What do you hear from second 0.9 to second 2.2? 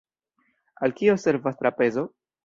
kio servas trapezo?